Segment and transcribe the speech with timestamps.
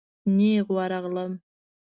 [0.35, 1.31] نېغ ورغلم.